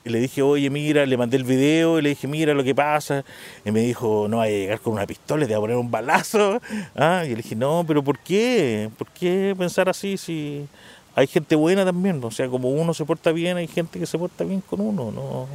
y 0.04 0.10
le 0.10 0.20
dije, 0.20 0.42
oye, 0.42 0.70
mira, 0.70 1.04
le 1.04 1.16
mandé 1.16 1.36
el 1.36 1.44
video 1.44 1.98
y 1.98 2.02
le 2.02 2.10
dije, 2.10 2.26
mira 2.26 2.54
lo 2.54 2.64
que 2.64 2.74
pasa. 2.74 3.24
Y 3.64 3.70
me 3.70 3.80
dijo, 3.80 4.26
no, 4.28 4.40
hay 4.40 4.54
a 4.54 4.58
llegar 4.58 4.80
con 4.80 4.94
una 4.94 5.06
pistola, 5.06 5.46
te 5.46 5.54
voy 5.54 5.58
a 5.58 5.60
poner 5.60 5.76
un 5.76 5.90
balazo. 5.90 6.60
Ah, 6.94 7.24
y 7.24 7.30
le 7.30 7.36
dije, 7.36 7.54
no, 7.54 7.84
pero 7.86 8.02
¿por 8.02 8.18
qué? 8.18 8.90
¿Por 8.98 9.08
qué 9.08 9.54
pensar 9.56 9.88
así 9.88 10.16
si 10.16 10.66
hay 11.14 11.26
gente 11.26 11.54
buena 11.54 11.84
también? 11.84 12.22
O 12.24 12.30
sea, 12.30 12.48
como 12.48 12.70
uno 12.70 12.92
se 12.94 13.04
porta 13.04 13.30
bien, 13.32 13.56
hay 13.56 13.68
gente 13.68 13.98
que 13.98 14.06
se 14.06 14.18
porta 14.18 14.44
bien 14.44 14.60
con 14.60 14.80
uno. 14.80 15.12
No, 15.12 15.46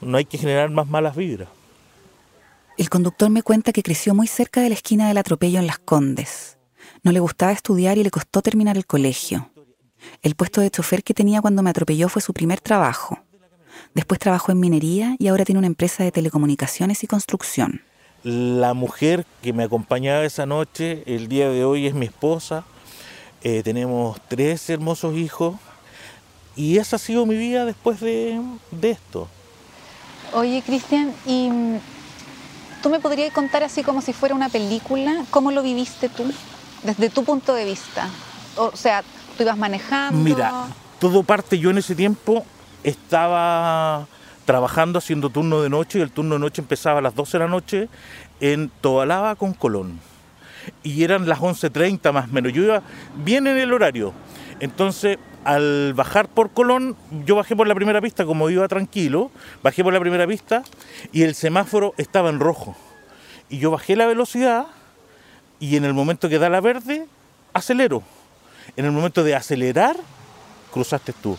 no 0.00 0.16
hay 0.16 0.24
que 0.24 0.38
generar 0.38 0.70
más 0.70 0.86
malas 0.86 1.16
vibras. 1.16 1.48
El 2.78 2.90
conductor 2.90 3.30
me 3.30 3.42
cuenta 3.42 3.72
que 3.72 3.82
creció 3.82 4.14
muy 4.14 4.26
cerca 4.26 4.60
de 4.60 4.68
la 4.68 4.74
esquina 4.74 5.08
del 5.08 5.18
atropello 5.18 5.58
en 5.58 5.66
Las 5.66 5.78
Condes. 5.78 6.58
No 7.02 7.12
le 7.12 7.20
gustaba 7.20 7.52
estudiar 7.52 7.96
y 7.98 8.04
le 8.04 8.10
costó 8.10 8.42
terminar 8.42 8.76
el 8.76 8.86
colegio. 8.86 9.50
El 10.22 10.34
puesto 10.34 10.60
de 10.60 10.70
chofer 10.70 11.02
que 11.02 11.14
tenía 11.14 11.40
cuando 11.40 11.62
me 11.62 11.70
atropelló 11.70 12.08
fue 12.08 12.20
su 12.20 12.32
primer 12.32 12.60
trabajo. 12.60 13.18
Después 13.96 14.20
trabajó 14.20 14.52
en 14.52 14.60
minería 14.60 15.16
y 15.18 15.28
ahora 15.28 15.46
tiene 15.46 15.58
una 15.58 15.68
empresa 15.68 16.04
de 16.04 16.12
telecomunicaciones 16.12 17.02
y 17.02 17.06
construcción. 17.06 17.80
La 18.24 18.74
mujer 18.74 19.24
que 19.40 19.54
me 19.54 19.64
acompañaba 19.64 20.22
esa 20.22 20.44
noche, 20.44 21.02
el 21.06 21.28
día 21.28 21.48
de 21.48 21.64
hoy 21.64 21.86
es 21.86 21.94
mi 21.94 22.04
esposa. 22.04 22.64
Eh, 23.42 23.62
tenemos 23.64 24.20
tres 24.28 24.68
hermosos 24.68 25.16
hijos 25.16 25.56
y 26.56 26.76
esa 26.76 26.96
ha 26.96 26.98
sido 26.98 27.24
mi 27.24 27.36
vida 27.36 27.64
después 27.64 28.00
de, 28.00 28.38
de 28.70 28.90
esto. 28.90 29.28
Oye, 30.34 30.62
Cristian, 30.66 31.14
¿y 31.24 31.48
mm, 31.48 31.78
tú 32.82 32.90
me 32.90 33.00
podrías 33.00 33.32
contar 33.32 33.62
así 33.62 33.82
como 33.82 34.02
si 34.02 34.12
fuera 34.12 34.34
una 34.34 34.50
película? 34.50 35.24
¿Cómo 35.30 35.52
lo 35.52 35.62
viviste 35.62 36.10
tú? 36.10 36.30
Desde 36.82 37.08
tu 37.08 37.24
punto 37.24 37.54
de 37.54 37.64
vista. 37.64 38.10
O 38.56 38.76
sea, 38.76 39.02
tú 39.38 39.42
ibas 39.42 39.56
manejando. 39.56 40.22
Mira, 40.22 40.66
todo 41.00 41.22
parte, 41.22 41.58
yo 41.58 41.70
en 41.70 41.78
ese 41.78 41.94
tiempo 41.94 42.44
estaba 42.86 44.06
trabajando 44.44 45.00
haciendo 45.00 45.28
turno 45.28 45.60
de 45.60 45.68
noche 45.68 45.98
y 45.98 46.02
el 46.02 46.12
turno 46.12 46.36
de 46.36 46.40
noche 46.40 46.62
empezaba 46.62 47.00
a 47.00 47.02
las 47.02 47.16
12 47.16 47.32
de 47.36 47.44
la 47.44 47.50
noche 47.50 47.88
en 48.40 48.70
Tobalaba 48.80 49.34
con 49.34 49.52
Colón. 49.52 49.98
Y 50.84 51.02
eran 51.02 51.28
las 51.28 51.40
11.30 51.40 52.12
más 52.12 52.28
o 52.28 52.32
menos. 52.32 52.52
Yo 52.52 52.62
iba 52.62 52.82
bien 53.16 53.46
en 53.48 53.58
el 53.58 53.72
horario. 53.72 54.12
Entonces, 54.60 55.18
al 55.44 55.94
bajar 55.94 56.28
por 56.28 56.50
Colón, 56.50 56.96
yo 57.24 57.34
bajé 57.34 57.56
por 57.56 57.66
la 57.66 57.74
primera 57.74 58.00
pista 58.00 58.24
como 58.24 58.48
iba 58.50 58.66
tranquilo, 58.68 59.30
bajé 59.62 59.82
por 59.82 59.92
la 59.92 60.00
primera 60.00 60.26
pista 60.26 60.62
y 61.12 61.22
el 61.22 61.34
semáforo 61.34 61.92
estaba 61.98 62.30
en 62.30 62.38
rojo. 62.38 62.76
Y 63.48 63.58
yo 63.58 63.72
bajé 63.72 63.96
la 63.96 64.06
velocidad 64.06 64.66
y 65.58 65.76
en 65.76 65.84
el 65.84 65.92
momento 65.92 66.28
que 66.28 66.38
da 66.38 66.48
la 66.48 66.60
verde, 66.60 67.06
acelero. 67.52 68.02
En 68.76 68.84
el 68.84 68.92
momento 68.92 69.24
de 69.24 69.34
acelerar, 69.34 69.96
cruzaste 70.72 71.12
tú. 71.12 71.36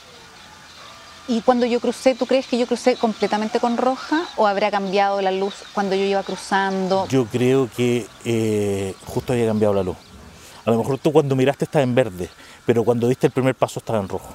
Y 1.30 1.42
cuando 1.42 1.66
yo 1.66 1.82
crucé, 1.82 2.16
¿tú 2.16 2.26
crees 2.26 2.48
que 2.48 2.58
yo 2.58 2.68
crucé 2.68 2.96
completamente 2.96 3.60
con 3.60 3.76
roja 3.76 4.26
o 4.38 4.48
habrá 4.48 4.72
cambiado 4.72 5.22
la 5.22 5.32
luz 5.32 5.56
cuando 5.74 5.96
yo 5.96 6.04
iba 6.04 6.24
cruzando? 6.24 7.06
Yo 7.10 7.26
creo 7.26 7.70
que 7.76 8.08
eh, 8.24 8.96
justo 9.06 9.34
había 9.34 9.46
cambiado 9.46 9.74
la 9.74 9.84
luz. 9.84 9.98
A 10.66 10.72
lo 10.72 10.78
mejor 10.78 10.98
tú 10.98 11.12
cuando 11.12 11.36
miraste 11.36 11.66
estaba 11.66 11.84
en 11.84 11.96
verde, 11.96 12.30
pero 12.66 12.86
cuando 12.86 13.10
diste 13.10 13.28
el 13.28 13.34
primer 13.34 13.56
paso 13.56 13.80
estaba 13.80 14.00
en 14.00 14.08
rojo. 14.08 14.34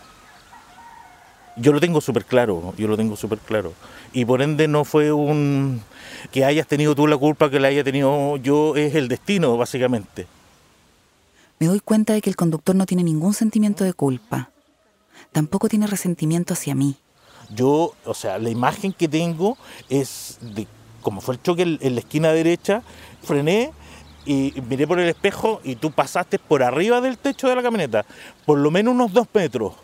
Yo 1.56 1.72
lo 1.72 1.80
tengo 1.80 2.00
súper 2.00 2.24
claro, 2.24 2.74
yo 2.76 2.88
lo 2.88 2.96
tengo 2.96 3.16
súper 3.16 3.38
claro. 3.38 3.72
Y 4.12 4.24
por 4.24 4.42
ende 4.42 4.68
no 4.68 4.84
fue 4.84 5.12
un 5.12 5.82
que 6.30 6.44
hayas 6.44 6.66
tenido 6.66 6.94
tú 6.94 7.06
la 7.06 7.16
culpa, 7.16 7.50
que 7.50 7.60
la 7.60 7.68
haya 7.68 7.84
tenido 7.84 8.36
yo, 8.36 8.76
es 8.76 8.94
el 8.94 9.08
destino, 9.08 9.56
básicamente. 9.56 10.26
Me 11.58 11.66
doy 11.66 11.80
cuenta 11.80 12.12
de 12.12 12.20
que 12.20 12.28
el 12.28 12.36
conductor 12.36 12.74
no 12.74 12.86
tiene 12.86 13.02
ningún 13.02 13.34
sentimiento 13.34 13.84
de 13.84 13.92
culpa. 13.92 14.50
Tampoco 15.32 15.68
tiene 15.68 15.86
resentimiento 15.86 16.54
hacia 16.54 16.74
mí. 16.74 16.96
Yo, 17.54 17.94
o 18.04 18.14
sea, 18.14 18.38
la 18.38 18.50
imagen 18.50 18.92
que 18.92 19.08
tengo 19.08 19.56
es 19.88 20.38
de 20.40 20.66
como 21.02 21.20
fue 21.20 21.34
el 21.34 21.42
choque 21.42 21.62
en 21.62 21.94
la 21.94 22.00
esquina 22.00 22.32
derecha, 22.32 22.82
frené 23.22 23.72
y 24.24 24.54
miré 24.68 24.86
por 24.86 25.00
el 25.00 25.08
espejo 25.08 25.60
y 25.64 25.74
tú 25.74 25.90
pasaste 25.90 26.38
por 26.38 26.62
arriba 26.62 27.00
del 27.00 27.18
techo 27.18 27.48
de 27.48 27.56
la 27.56 27.62
camioneta, 27.62 28.06
por 28.46 28.58
lo 28.58 28.70
menos 28.70 28.94
unos 28.94 29.12
dos 29.12 29.26
metros, 29.34 29.74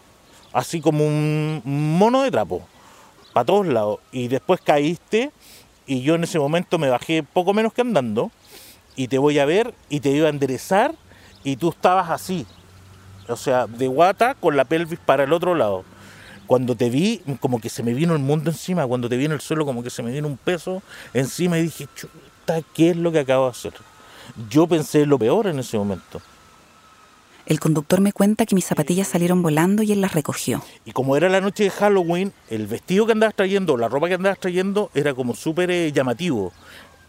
así 0.52 0.80
como 0.80 1.04
un 1.04 1.60
mono 1.64 2.22
de 2.22 2.30
trapo, 2.30 2.62
para 3.32 3.44
todos 3.44 3.66
lados. 3.66 3.98
Y 4.12 4.28
después 4.28 4.60
caíste 4.60 5.32
y 5.86 6.02
yo 6.02 6.14
en 6.14 6.24
ese 6.24 6.38
momento 6.38 6.78
me 6.78 6.88
bajé 6.88 7.22
poco 7.22 7.52
menos 7.52 7.72
que 7.72 7.82
andando 7.82 8.30
y 8.96 9.08
te 9.08 9.18
voy 9.18 9.38
a 9.38 9.44
ver 9.44 9.74
y 9.88 10.00
te 10.00 10.10
iba 10.10 10.28
a 10.28 10.30
enderezar 10.30 10.94
y 11.44 11.56
tú 11.56 11.70
estabas 11.70 12.10
así, 12.10 12.46
o 13.28 13.36
sea, 13.36 13.66
de 13.66 13.86
guata 13.86 14.34
con 14.34 14.56
la 14.56 14.64
pelvis 14.64 14.98
para 14.98 15.24
el 15.24 15.32
otro 15.32 15.54
lado. 15.54 15.84
Cuando 16.46 16.74
te 16.74 16.88
vi, 16.88 17.20
como 17.40 17.60
que 17.60 17.68
se 17.68 17.82
me 17.82 17.92
vino 17.92 18.14
el 18.14 18.20
mundo 18.20 18.50
encima, 18.50 18.86
cuando 18.86 19.08
te 19.08 19.16
vi 19.16 19.26
en 19.26 19.32
el 19.32 19.40
suelo, 19.40 19.66
como 19.66 19.82
que 19.82 19.90
se 19.90 20.02
me 20.02 20.10
vino 20.10 20.26
un 20.26 20.38
peso 20.38 20.82
encima 21.12 21.58
y 21.58 21.62
dije, 21.62 21.86
chuta, 21.94 22.62
¿qué 22.74 22.90
es 22.90 22.96
lo 22.96 23.12
que 23.12 23.20
acabo 23.20 23.44
de 23.44 23.50
hacer? 23.50 23.74
Yo 24.48 24.66
pensé 24.66 25.04
lo 25.04 25.18
peor 25.18 25.46
en 25.46 25.58
ese 25.58 25.76
momento. 25.76 26.22
El 27.44 27.60
conductor 27.60 28.02
me 28.02 28.12
cuenta 28.12 28.44
que 28.44 28.54
mis 28.54 28.66
zapatillas 28.66 29.08
salieron 29.08 29.42
volando 29.42 29.82
y 29.82 29.92
él 29.92 30.02
las 30.02 30.12
recogió. 30.12 30.62
Y 30.84 30.92
como 30.92 31.16
era 31.16 31.30
la 31.30 31.40
noche 31.40 31.64
de 31.64 31.70
Halloween, 31.70 32.32
el 32.50 32.66
vestido 32.66 33.06
que 33.06 33.12
andabas 33.12 33.34
trayendo, 33.34 33.78
la 33.78 33.88
ropa 33.88 34.08
que 34.08 34.14
andabas 34.14 34.38
trayendo, 34.38 34.90
era 34.94 35.14
como 35.14 35.34
súper 35.34 35.70
eh, 35.70 35.90
llamativo. 35.90 36.52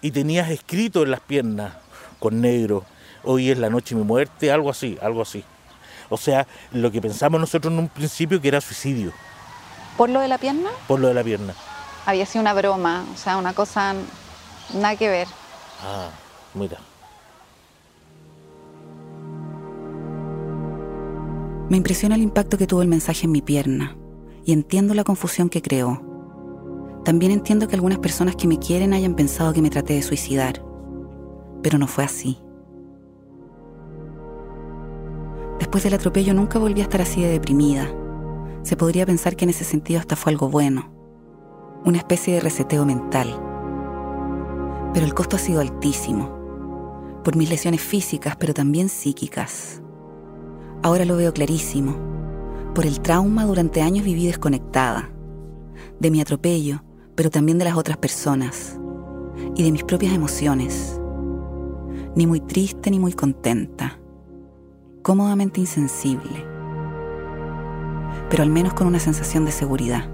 Y 0.01 0.11
tenías 0.11 0.49
escrito 0.49 1.03
en 1.03 1.11
las 1.11 1.19
piernas, 1.19 1.73
con 2.19 2.39
negro, 2.39 2.85
hoy 3.23 3.49
es 3.49 3.57
la 3.57 3.69
noche 3.69 3.95
de 3.95 4.01
mi 4.01 4.07
muerte, 4.07 4.49
algo 4.49 4.69
así, 4.69 4.97
algo 5.01 5.21
así. 5.21 5.43
O 6.09 6.17
sea, 6.17 6.47
lo 6.71 6.91
que 6.91 7.01
pensamos 7.01 7.39
nosotros 7.39 7.71
en 7.71 7.79
un 7.79 7.87
principio 7.87 8.41
que 8.41 8.47
era 8.47 8.61
suicidio, 8.61 9.11
¿Por 9.97 10.09
lo 10.09 10.21
de 10.21 10.27
la 10.27 10.37
pierna? 10.37 10.69
por 10.87 10.99
lo 10.99 11.07
de 11.09 11.13
la 11.13 11.23
pierna. 11.23 11.53
Había 12.05 12.25
sido 12.25 12.41
una 12.41 12.53
broma, 12.53 13.05
o 13.13 13.17
sea, 13.17 13.37
una 13.37 13.53
cosa 13.53 13.93
nada 14.73 14.95
que 14.95 15.09
ver. 15.09 15.27
Ah, 15.83 16.09
mira. 16.53 16.77
Me 21.69 21.77
impresiona 21.77 22.15
el 22.15 22.21
impacto 22.21 22.57
que 22.57 22.65
tuvo 22.65 22.81
el 22.81 22.87
mensaje 22.87 23.25
en 23.25 23.31
mi 23.31 23.41
pierna 23.41 23.95
y 24.43 24.53
entiendo 24.53 24.93
la 24.95 25.03
confusión 25.03 25.49
que 25.49 25.61
creó. 25.61 26.01
También 27.05 27.31
entiendo 27.31 27.67
que 27.67 27.75
algunas 27.75 27.99
personas 27.99 28.35
que 28.35 28.47
me 28.47 28.57
quieren 28.57 28.93
hayan 28.93 29.15
pensado 29.15 29.53
que 29.53 29.61
me 29.61 29.69
traté 29.69 29.93
de 29.93 30.01
suicidar, 30.01 30.63
pero 31.61 31.77
no 31.77 31.87
fue 31.87 32.03
así. 32.03 32.39
Después 35.59 35.83
del 35.83 35.93
atropello 35.93 36.33
nunca 36.33 36.57
volví 36.57 36.79
a 36.79 36.83
estar 36.83 37.01
así 37.01 37.21
de 37.21 37.29
deprimida. 37.29 37.87
Se 38.63 38.77
podría 38.77 39.05
pensar 39.05 39.35
que 39.35 39.45
en 39.45 39.49
ese 39.49 39.65
sentido 39.65 39.99
hasta 39.99 40.15
fue 40.15 40.31
algo 40.31 40.49
bueno, 40.49 40.91
una 41.85 41.97
especie 41.97 42.33
de 42.33 42.39
reseteo 42.39 42.85
mental. 42.85 43.27
Pero 44.93 45.05
el 45.05 45.13
costo 45.13 45.35
ha 45.35 45.39
sido 45.39 45.59
altísimo, 45.59 47.21
por 47.23 47.35
mis 47.35 47.49
lesiones 47.49 47.81
físicas, 47.81 48.35
pero 48.37 48.53
también 48.53 48.89
psíquicas. 48.89 49.81
Ahora 50.81 51.03
lo 51.03 51.17
veo 51.17 51.33
clarísimo. 51.33 51.95
Por 52.73 52.85
el 52.85 53.01
trauma 53.01 53.45
durante 53.45 53.81
años 53.81 54.05
viví 54.05 54.27
desconectada. 54.27 55.09
De 55.99 56.09
mi 56.09 56.21
atropello, 56.21 56.83
pero 57.15 57.29
también 57.29 57.57
de 57.57 57.65
las 57.65 57.75
otras 57.75 57.97
personas. 57.97 58.79
Y 59.55 59.63
de 59.63 59.71
mis 59.71 59.83
propias 59.83 60.13
emociones. 60.13 60.99
Ni 62.15 62.25
muy 62.25 62.39
triste 62.39 62.89
ni 62.91 62.99
muy 62.99 63.13
contenta. 63.13 63.99
Cómodamente 65.01 65.59
insensible. 65.59 66.45
Pero 68.29 68.43
al 68.43 68.49
menos 68.49 68.73
con 68.73 68.87
una 68.87 68.99
sensación 68.99 69.45
de 69.45 69.51
seguridad. 69.51 70.09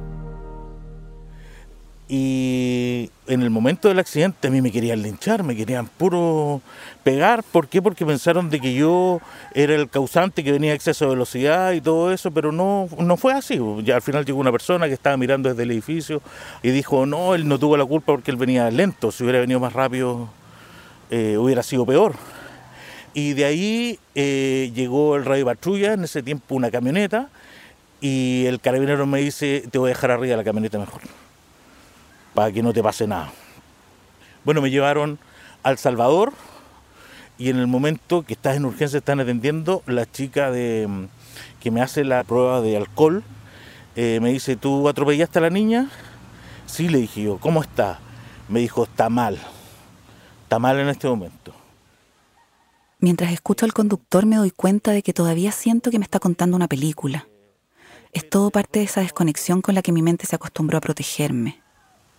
Y 2.07 3.09
en 3.25 3.41
el 3.41 3.49
momento 3.49 3.87
del 3.87 3.97
accidente 3.97 4.47
a 4.47 4.51
mí 4.51 4.61
me 4.61 4.71
querían 4.71 5.01
linchar, 5.01 5.41
me 5.41 5.55
querían 5.55 5.87
puro 5.87 6.61
pegar. 7.03 7.43
¿Por 7.43 7.67
qué? 7.67 7.81
Porque 7.81 8.05
pensaron 8.05 8.51
de 8.51 8.59
que 8.59 8.75
yo 8.75 9.21
era 9.55 9.73
el 9.73 9.89
causante, 9.89 10.43
que 10.43 10.51
venía 10.51 10.73
a 10.73 10.75
exceso 10.75 11.05
de 11.05 11.11
velocidad 11.11 11.71
y 11.71 11.81
todo 11.81 12.11
eso, 12.11 12.29
pero 12.29 12.51
no, 12.51 12.87
no 12.99 13.17
fue 13.17 13.33
así. 13.33 13.59
Ya 13.83 13.95
al 13.95 14.03
final 14.03 14.23
llegó 14.23 14.39
una 14.39 14.51
persona 14.51 14.87
que 14.87 14.93
estaba 14.93 15.17
mirando 15.17 15.49
desde 15.49 15.63
el 15.63 15.71
edificio 15.71 16.21
y 16.61 16.69
dijo, 16.69 17.07
no, 17.07 17.33
él 17.33 17.47
no 17.47 17.57
tuvo 17.57 17.75
la 17.75 17.85
culpa 17.85 18.13
porque 18.13 18.29
él 18.29 18.37
venía 18.37 18.69
lento. 18.69 19.11
Si 19.11 19.23
hubiera 19.23 19.39
venido 19.39 19.59
más 19.59 19.73
rápido 19.73 20.29
eh, 21.09 21.37
hubiera 21.37 21.63
sido 21.63 21.87
peor. 21.87 22.13
Y 23.15 23.33
de 23.33 23.45
ahí 23.45 23.99
eh, 24.13 24.71
llegó 24.75 25.15
el 25.15 25.23
radio 25.23 25.45
patrulla, 25.45 25.93
en 25.93 26.03
ese 26.03 26.21
tiempo 26.21 26.53
una 26.53 26.69
camioneta, 26.69 27.29
y 28.01 28.45
el 28.45 28.59
carabinero 28.59 29.05
me 29.05 29.21
dice, 29.21 29.63
te 29.71 29.77
voy 29.79 29.89
a 29.89 29.93
dejar 29.93 30.11
arriba 30.11 30.31
de 30.31 30.37
la 30.37 30.43
camioneta 30.43 30.77
mejor 30.77 31.01
para 32.33 32.51
que 32.51 32.61
no 32.61 32.73
te 32.73 32.83
pase 32.83 33.07
nada. 33.07 33.31
Bueno, 34.43 34.61
me 34.61 34.69
llevaron 34.69 35.17
al 35.63 35.77
Salvador 35.77 36.33
y 37.37 37.49
en 37.49 37.57
el 37.57 37.67
momento 37.67 38.23
que 38.23 38.33
estás 38.33 38.57
en 38.57 38.65
urgencia 38.65 38.97
están 38.97 39.21
atendiendo, 39.21 39.81
la 39.87 40.05
chica 40.05 40.51
de, 40.51 41.07
que 41.61 41.71
me 41.71 41.81
hace 41.81 42.03
la 42.03 42.25
prueba 42.25 42.59
de 42.59 42.75
alcohol 42.75 43.23
eh, 43.95 44.19
me 44.21 44.33
dice, 44.33 44.57
¿tú 44.57 44.89
atropellaste 44.89 45.39
a 45.39 45.43
la 45.43 45.49
niña? 45.49 45.89
Sí, 46.65 46.89
le 46.89 46.97
dije 46.97 47.23
yo, 47.23 47.37
¿cómo 47.37 47.61
está? 47.61 47.99
Me 48.49 48.59
dijo, 48.59 48.83
está 48.83 49.07
mal, 49.07 49.39
está 50.43 50.59
mal 50.59 50.77
en 50.79 50.89
este 50.89 51.07
momento. 51.07 51.64
Mientras 53.05 53.31
escucho 53.31 53.65
al 53.67 53.71
conductor 53.73 54.25
me 54.25 54.37
doy 54.37 54.49
cuenta 54.49 54.89
de 54.89 55.03
que 55.03 55.13
todavía 55.13 55.51
siento 55.51 55.91
que 55.91 55.99
me 55.99 56.05
está 56.05 56.17
contando 56.17 56.55
una 56.57 56.67
película. 56.67 57.27
Es 58.13 58.27
todo 58.27 58.49
parte 58.49 58.79
de 58.79 58.85
esa 58.85 59.01
desconexión 59.01 59.61
con 59.61 59.75
la 59.75 59.83
que 59.83 59.91
mi 59.91 60.01
mente 60.01 60.25
se 60.25 60.35
acostumbró 60.35 60.79
a 60.79 60.81
protegerme. 60.81 61.61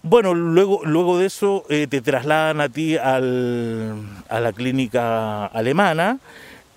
Bueno, 0.05 0.33
luego, 0.33 0.83
luego 0.85 1.19
de 1.19 1.26
eso 1.26 1.64
eh, 1.71 1.88
te 1.88 2.00
trasladan 2.02 2.61
a 2.61 2.69
ti 2.69 2.97
al- 2.97 4.00
a 4.28 4.38
la 4.38 4.52
clínica 4.52 5.47
alemana 5.47 6.21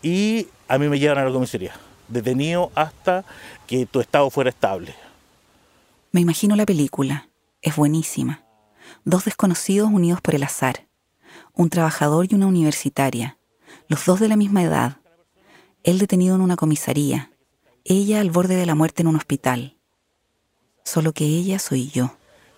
y 0.02 0.48
a 0.68 0.80
mí 0.80 0.90
me 0.90 0.98
llevan 0.98 1.20
a 1.20 1.26
la 1.26 1.32
comisaría, 1.32 1.76
detenido 2.08 2.72
hasta 2.74 3.26
que 3.68 3.86
tu 3.86 4.00
estado 4.00 4.32
fuera 4.32 4.50
estable. 4.50 4.96
Me 6.12 6.22
imagino 6.22 6.56
la 6.56 6.66
película. 6.66 7.30
Es 7.62 7.76
buenísima. 7.76 8.42
Dos 9.06 9.26
desconocidos 9.26 9.92
unidos 9.92 10.20
por 10.20 10.34
el 10.34 10.42
azar. 10.42 10.88
Un 11.54 11.70
trabajador 11.70 12.26
y 12.28 12.34
una 12.34 12.48
universitaria. 12.48 13.36
Los 13.90 14.06
dos 14.06 14.20
de 14.20 14.28
la 14.28 14.36
misma 14.36 14.62
edad. 14.62 14.98
Él 15.84 15.98
detenido 15.98 16.36
en 16.36 16.42
una 16.42 16.56
comisaría. 16.56 17.32
Ella 17.84 18.22
al 18.22 18.30
borde 18.30 18.56
de 18.56 18.68
la 18.68 18.76
muerte 18.76 19.02
en 19.02 19.08
un 19.08 19.16
hospital. 19.16 19.78
Solo 20.84 21.12
que 21.12 21.26
ella 21.26 21.58
soy 21.58 21.90
yo. 21.90 22.12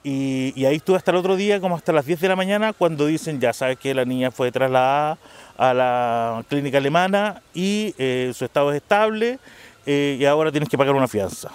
Y, 0.04 0.66
ahí 0.66 0.76
estuve 0.76 0.98
hasta 0.98 1.12
el 1.12 1.16
otro 1.18 1.38
día, 1.38 1.62
como 1.62 1.78
hasta 1.78 1.94
las 1.94 2.06
10 2.06 2.20
de 2.20 2.28
la 2.28 2.36
mañana, 2.36 2.74
cuando 2.74 3.06
dicen, 3.06 3.40
ya 3.40 3.54
sabes 3.54 3.78
que 3.78 3.94
la 3.94 4.04
niña 4.04 4.30
fue 4.30 4.52
trasladada 4.52 5.20
a 5.58 5.74
la 5.74 6.44
clínica 6.50 6.80
alemana 6.80 7.42
y 7.54 7.96
eh, 7.98 8.34
su 8.36 8.44
estado 8.44 8.72
es 8.72 8.82
estable 8.82 9.40
eh, 9.86 10.18
y 10.20 10.26
ahora 10.26 10.52
tienes 10.52 10.68
que 10.68 10.78
pagar 10.78 10.96
una 10.96 11.08
fianza. 11.08 11.50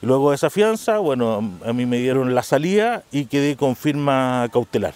Y 0.00 0.06
luego 0.06 0.30
de 0.30 0.36
esa 0.36 0.48
fianza, 0.48 0.98
bueno, 0.98 1.58
a 1.66 1.72
mí 1.72 1.86
me 1.86 1.98
dieron 1.98 2.36
la 2.36 2.44
salida 2.44 3.02
y 3.10 3.24
quedé 3.24 3.56
con 3.56 3.74
firma 3.74 4.48
cautelar 4.52 4.94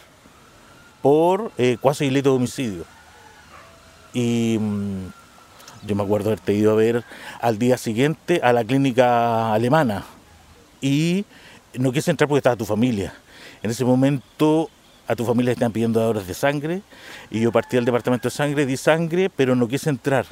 por 1.03 1.51
eh, 1.59 1.77
cuasi 1.81 2.05
delito 2.05 2.31
de 2.31 2.37
homicidio. 2.37 2.96
Y 4.17 4.57
mm, 4.59 5.09
yo 5.87 5.95
me 5.95 6.03
acuerdo 6.03 6.31
haberte 6.31 6.55
ido 6.55 6.73
a 6.73 6.75
ver 6.75 7.05
al 7.39 7.59
día 7.59 7.77
siguiente 7.77 8.41
a 8.43 8.55
la 8.55 8.65
clínica 8.65 9.53
alemana 9.53 10.07
y 10.81 11.27
no 11.75 11.93
quise 11.93 12.13
entrar 12.13 12.27
porque 12.27 12.39
estaba 12.39 12.57
tu 12.57 12.65
familia. 12.65 13.13
En 13.63 13.71
ese 13.71 13.85
momento 13.85 14.71
a 15.07 15.15
tu 15.15 15.27
familia 15.27 15.51
le 15.51 15.53
estaban 15.53 15.73
pidiendo 15.73 16.09
horas 16.09 16.27
de 16.27 16.33
sangre 16.33 16.81
y 17.31 17.41
yo 17.41 17.53
partí 17.53 17.77
al 17.77 17.85
departamento 17.85 18.29
de 18.29 18.35
sangre, 18.35 18.65
di 18.65 18.79
sangre, 18.79 19.29
pero 19.29 19.55
no 19.55 19.69
quise 19.69 19.91
entrar. 19.91 20.25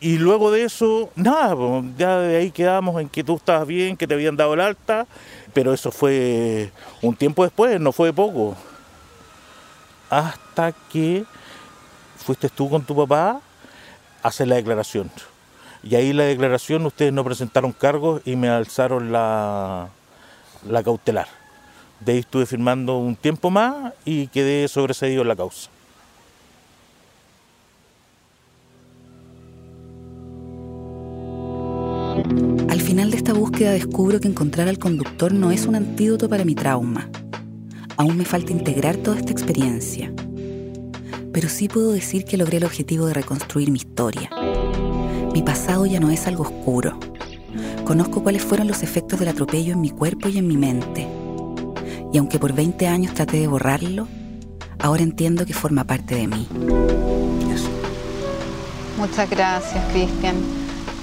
Y 0.00 0.18
luego 0.18 0.50
de 0.50 0.64
eso, 0.64 1.10
nada, 1.14 1.54
ya 1.96 2.18
de 2.18 2.36
ahí 2.36 2.50
quedamos 2.50 3.00
en 3.00 3.08
que 3.08 3.22
tú 3.22 3.36
estabas 3.36 3.68
bien, 3.68 3.96
que 3.96 4.08
te 4.08 4.14
habían 4.14 4.36
dado 4.36 4.54
el 4.54 4.60
alta, 4.60 5.06
pero 5.54 5.72
eso 5.72 5.92
fue 5.92 6.72
un 7.00 7.14
tiempo 7.14 7.44
después, 7.44 7.80
no 7.80 7.92
fue 7.92 8.12
poco. 8.12 8.56
Hasta 10.10 10.72
que 10.90 11.24
fuiste 12.28 12.50
tú 12.50 12.68
con 12.68 12.82
tu 12.82 12.94
papá 12.94 13.40
a 14.22 14.28
hacer 14.28 14.48
la 14.48 14.56
declaración. 14.56 15.10
Y 15.82 15.94
ahí 15.94 16.12
la 16.12 16.24
declaración 16.24 16.84
ustedes 16.84 17.10
no 17.10 17.24
presentaron 17.24 17.72
cargos 17.72 18.20
y 18.26 18.36
me 18.36 18.50
alzaron 18.50 19.10
la, 19.10 19.88
la 20.68 20.82
cautelar. 20.82 21.26
De 22.00 22.12
ahí 22.12 22.18
estuve 22.18 22.44
firmando 22.44 22.98
un 22.98 23.16
tiempo 23.16 23.48
más 23.48 23.94
y 24.04 24.26
quedé 24.26 24.68
sobreseído 24.68 25.22
en 25.22 25.28
la 25.28 25.36
causa. 25.36 25.70
Al 32.68 32.80
final 32.82 33.10
de 33.10 33.16
esta 33.16 33.32
búsqueda 33.32 33.70
descubro 33.70 34.20
que 34.20 34.28
encontrar 34.28 34.68
al 34.68 34.78
conductor 34.78 35.32
no 35.32 35.50
es 35.50 35.64
un 35.64 35.76
antídoto 35.76 36.28
para 36.28 36.44
mi 36.44 36.54
trauma. 36.54 37.08
Aún 37.96 38.18
me 38.18 38.26
falta 38.26 38.52
integrar 38.52 38.98
toda 38.98 39.16
esta 39.16 39.32
experiencia. 39.32 40.12
Pero 41.38 41.50
sí 41.50 41.68
puedo 41.68 41.92
decir 41.92 42.24
que 42.24 42.36
logré 42.36 42.56
el 42.56 42.64
objetivo 42.64 43.06
de 43.06 43.14
reconstruir 43.14 43.70
mi 43.70 43.78
historia. 43.78 44.28
Mi 45.32 45.40
pasado 45.40 45.86
ya 45.86 46.00
no 46.00 46.10
es 46.10 46.26
algo 46.26 46.42
oscuro. 46.42 46.98
Conozco 47.84 48.24
cuáles 48.24 48.42
fueron 48.42 48.66
los 48.66 48.82
efectos 48.82 49.20
del 49.20 49.28
atropello 49.28 49.74
en 49.74 49.80
mi 49.80 49.90
cuerpo 49.90 50.28
y 50.28 50.38
en 50.38 50.48
mi 50.48 50.56
mente. 50.56 51.06
Y 52.12 52.18
aunque 52.18 52.40
por 52.40 52.54
20 52.54 52.88
años 52.88 53.14
traté 53.14 53.38
de 53.38 53.46
borrarlo, 53.46 54.08
ahora 54.80 55.04
entiendo 55.04 55.46
que 55.46 55.54
forma 55.54 55.84
parte 55.84 56.16
de 56.16 56.26
mí. 56.26 56.48
Muchas 58.96 59.30
gracias, 59.30 59.84
Cristian. 59.92 60.34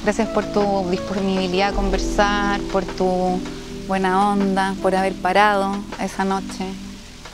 Gracias 0.04 0.28
por 0.28 0.44
tu 0.52 0.90
disponibilidad 0.92 1.70
a 1.70 1.72
conversar, 1.72 2.60
por 2.74 2.84
tu 2.84 3.40
buena 3.88 4.34
onda, 4.34 4.76
por 4.82 4.96
haber 4.96 5.14
parado 5.14 5.78
esa 6.02 6.26
noche, 6.26 6.66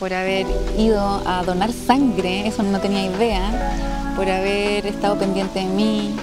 por 0.02 0.12
haber 0.16 0.48
ido 0.80 1.22
a 1.28 1.44
donar 1.44 1.72
sangre, 1.72 2.48
eso 2.48 2.64
no 2.64 2.80
tenía 2.80 3.06
idea, 3.06 3.44
por 4.16 4.28
haber 4.28 4.88
estado 4.88 5.16
pendiente 5.16 5.60
de 5.60 5.66
mí. 5.68 6.16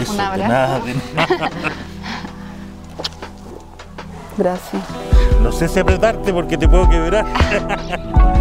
Eso, 0.00 0.10
Un 0.10 0.16
de 0.16 0.22
abrazo. 0.24 0.52
nada, 0.52 0.80
de 0.80 0.94
nada. 1.14 1.50
Gracias. 4.36 4.82
No 5.40 5.52
sé 5.52 5.68
si 5.68 5.78
apretarte 5.78 6.32
porque 6.32 6.58
te 6.58 6.66
puedo 6.68 6.90
quebrar. 6.90 7.24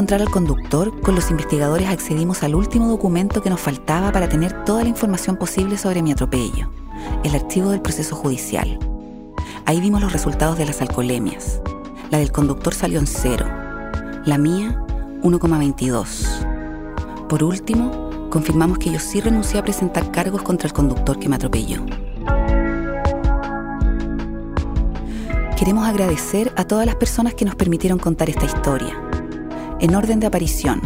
encontrar 0.00 0.22
al 0.22 0.30
conductor, 0.30 0.98
con 1.02 1.14
los 1.14 1.30
investigadores 1.30 1.86
accedimos 1.86 2.42
al 2.42 2.54
último 2.54 2.88
documento 2.88 3.42
que 3.42 3.50
nos 3.50 3.60
faltaba 3.60 4.10
para 4.12 4.30
tener 4.30 4.64
toda 4.64 4.82
la 4.82 4.88
información 4.88 5.36
posible 5.36 5.76
sobre 5.76 6.02
mi 6.02 6.10
atropello, 6.10 6.70
el 7.22 7.34
archivo 7.34 7.68
del 7.68 7.82
proceso 7.82 8.16
judicial. 8.16 8.78
Ahí 9.66 9.78
vimos 9.78 10.00
los 10.00 10.14
resultados 10.14 10.56
de 10.56 10.64
las 10.64 10.80
alcoholemias. 10.80 11.60
La 12.10 12.16
del 12.16 12.32
conductor 12.32 12.72
salió 12.72 12.98
en 12.98 13.06
cero, 13.06 13.44
la 14.24 14.38
mía 14.38 14.82
1,22. 15.22 17.26
Por 17.28 17.44
último, 17.44 18.30
confirmamos 18.30 18.78
que 18.78 18.90
yo 18.90 18.98
sí 18.98 19.20
renuncié 19.20 19.60
a 19.60 19.64
presentar 19.64 20.10
cargos 20.10 20.40
contra 20.40 20.66
el 20.66 20.72
conductor 20.72 21.18
que 21.18 21.28
me 21.28 21.36
atropelló. 21.36 21.84
Queremos 25.58 25.86
agradecer 25.86 26.54
a 26.56 26.64
todas 26.64 26.86
las 26.86 26.94
personas 26.94 27.34
que 27.34 27.44
nos 27.44 27.54
permitieron 27.54 27.98
contar 27.98 28.30
esta 28.30 28.46
historia. 28.46 29.09
En 29.80 29.94
orden 29.94 30.20
de 30.20 30.26
aparición, 30.26 30.82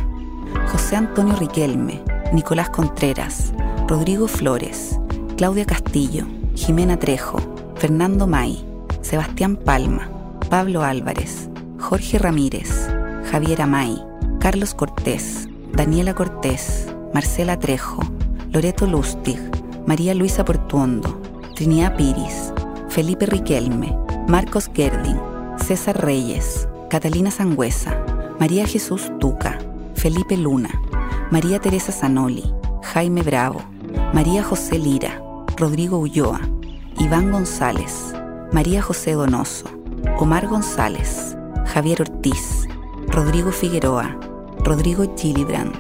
José 0.69 0.95
Antonio 0.95 1.35
Riquelme, 1.35 2.01
Nicolás 2.33 2.71
Contreras, 2.71 3.53
Rodrigo 3.89 4.29
Flores, 4.29 5.01
Claudia 5.37 5.65
Castillo, 5.65 6.27
Jimena 6.55 6.97
Trejo, 6.97 7.39
Fernando 7.75 8.29
May, 8.29 8.65
Sebastián 9.03 9.57
Palma, 9.57 10.09
Pablo 10.49 10.85
Álvarez, 10.85 11.49
Jorge 11.81 12.21
Ramírez, 12.21 12.89
Javier 13.33 13.63
Amay, 13.63 14.01
Carlos 14.39 14.75
Cortés, 14.75 15.49
Daniela 15.73 16.15
Cortés, 16.15 16.87
Marcela 17.13 17.59
Trejo, 17.59 18.01
Loreto 18.53 18.87
Lustig, 18.87 19.41
María 19.89 20.15
Luisa 20.15 20.45
Portuondo, 20.45 21.21
Trinidad 21.57 21.97
Piris, 21.97 22.53
Felipe 22.91 23.27
Riquelme, 23.27 23.99
Marcos 24.29 24.71
Gerding, 24.73 25.19
César 25.59 26.01
Reyes, 26.01 26.69
Catalina 26.89 27.33
Sangüesa, 27.33 28.14
María 28.39 28.67
Jesús 28.67 29.13
Tuca, 29.21 29.59
Felipe 29.95 30.37
Luna, 30.37 30.71
María 31.31 31.61
Teresa 31.61 31.93
Zanoli, 31.93 32.53
Jaime 32.83 33.23
Bravo, 33.23 33.63
María 34.13 34.43
José 34.43 34.79
Lira, 34.79 35.23
Rodrigo 35.57 35.99
Ulloa, 35.99 36.41
Iván 36.99 37.31
González, 37.31 38.13
María 38.53 38.83
José 38.83 39.13
Donoso, 39.13 39.67
Omar 40.19 40.49
González, 40.49 41.37
Javier 41.67 42.03
Ortiz, 42.03 42.67
Rodrigo 43.07 43.53
Figueroa, 43.53 44.19
Rodrigo 44.65 45.05
Gillibrand, 45.17 45.75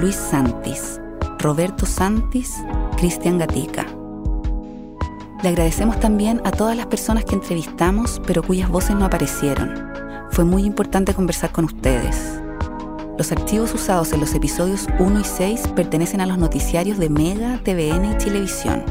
Luis 0.00 0.16
Santis, 0.16 0.98
Roberto 1.38 1.84
Santis, 1.84 2.54
Cristian 2.96 3.38
Gatica. 3.38 3.86
Le 5.42 5.48
agradecemos 5.48 6.00
también 6.00 6.40
a 6.44 6.52
todas 6.52 6.76
las 6.76 6.86
personas 6.86 7.24
que 7.24 7.34
entrevistamos, 7.34 8.20
pero 8.26 8.42
cuyas 8.42 8.70
voces 8.70 8.96
no 8.96 9.04
aparecieron. 9.04 9.91
Fue 10.32 10.46
muy 10.46 10.64
importante 10.64 11.12
conversar 11.12 11.52
con 11.52 11.66
ustedes. 11.66 12.40
Los 13.18 13.30
archivos 13.32 13.74
usados 13.74 14.14
en 14.14 14.20
los 14.20 14.34
episodios 14.34 14.86
1 14.98 15.20
y 15.20 15.24
6 15.24 15.68
pertenecen 15.76 16.22
a 16.22 16.26
los 16.26 16.38
noticiarios 16.38 16.96
de 16.96 17.10
Mega, 17.10 17.60
TVN 17.62 18.12
y 18.12 18.16
Televisión. 18.16 18.82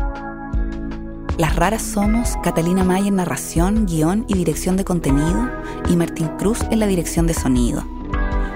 Las 1.39 1.55
raras 1.55 1.81
somos 1.81 2.37
Catalina 2.43 2.83
May 2.83 3.07
en 3.07 3.15
narración, 3.15 3.87
guion 3.87 4.23
y 4.27 4.35
dirección 4.35 4.77
de 4.77 4.85
contenido 4.85 5.49
y 5.89 5.95
Martín 5.95 6.27
Cruz 6.37 6.59
en 6.69 6.79
la 6.79 6.85
dirección 6.85 7.25
de 7.25 7.33
sonido. 7.33 7.83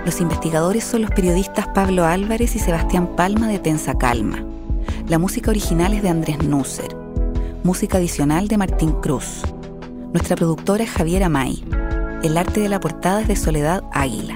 Los 0.06 0.22
investigadores 0.22 0.84
son 0.84 1.02
los 1.02 1.10
periodistas 1.10 1.68
Pablo 1.70 2.06
Álvarez 2.06 2.56
y 2.56 2.60
Sebastián 2.60 3.16
Palma 3.16 3.48
de 3.48 3.58
Tensa 3.58 3.98
Calma. 3.98 4.46
La 5.10 5.18
música 5.18 5.50
original 5.50 5.96
es 5.96 6.04
de 6.04 6.10
Andrés 6.10 6.44
Nusser. 6.44 6.96
Música 7.64 7.98
adicional 7.98 8.48
de 8.48 8.60
Martín 8.60 8.92
Cruz. 9.02 9.42
Nuestra 10.14 10.36
productora 10.36 10.84
es 10.84 10.92
Javiera 10.92 11.30
May. 11.30 11.64
El 12.26 12.40
arte 12.40 12.60
de 12.60 12.70
la 12.70 12.80
portada 12.80 13.22
es 13.22 13.28
de 13.28 13.36
Soledad 13.36 13.84
Águila. 13.92 14.36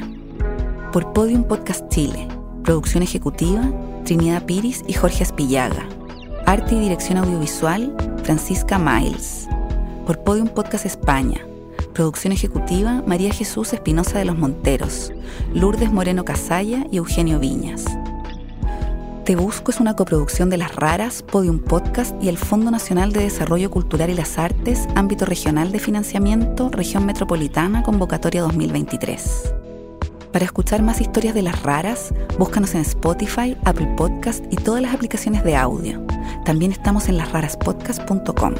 Por 0.94 1.12
Podium 1.12 1.44
Podcast 1.44 1.90
Chile. 1.90 2.28
Producción 2.64 3.02
ejecutiva, 3.02 3.64
Trinidad 4.06 4.46
Piris 4.46 4.84
y 4.86 4.94
Jorge 4.94 5.24
Aspillaga. 5.24 5.90
Arte 6.46 6.76
y 6.76 6.82
dirección 6.82 7.18
audiovisual, 7.18 7.96
Francisca 8.24 8.78
Miles. 8.78 9.48
Por 10.06 10.20
Podium 10.20 10.50
Podcast 10.50 10.86
España. 10.86 11.44
Producción 11.96 12.32
ejecutiva, 12.32 13.02
María 13.08 13.34
Jesús 13.34 13.74
Espinosa 13.74 14.20
de 14.20 14.26
los 14.26 14.38
Monteros, 14.38 15.12
Lourdes 15.56 15.92
Moreno 15.92 16.24
Casalla 16.24 16.86
y 16.92 16.98
Eugenio 16.98 17.40
Viñas. 17.40 17.86
Te 19.30 19.36
Busco 19.36 19.70
es 19.70 19.80
una 19.80 19.96
coproducción 19.96 20.50
de 20.50 20.58
Las 20.58 20.76
Raras, 20.76 21.22
Podium 21.22 21.60
Podcast 21.60 22.16
y 22.20 22.30
el 22.30 22.40
Fondo 22.40 22.72
Nacional 22.72 23.14
de 23.14 23.20
Desarrollo 23.20 23.70
Cultural 23.70 24.10
y 24.10 24.16
las 24.16 24.40
Artes, 24.40 24.88
ámbito 24.96 25.24
regional 25.24 25.72
de 25.72 25.78
financiamiento, 25.78 26.70
región 26.70 27.06
metropolitana, 27.06 27.84
convocatoria 27.84 28.42
2023. 28.42 29.54
Para 30.34 30.46
escuchar 30.46 30.82
más 30.82 31.00
historias 31.00 31.36
de 31.36 31.44
Las 31.44 31.62
Raras, 31.62 32.12
búscanos 32.40 32.74
en 32.74 32.82
Spotify, 32.82 33.56
Apple 33.66 33.94
Podcast 33.96 34.44
y 34.50 34.56
todas 34.56 34.82
las 34.82 34.96
aplicaciones 34.96 35.44
de 35.44 35.56
audio. 35.56 36.04
También 36.44 36.72
estamos 36.72 37.08
en 37.08 37.18
lasraraspodcast.com. 37.18 38.56